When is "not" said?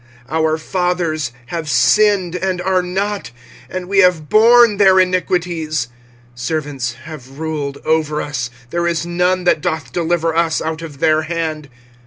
2.81-3.29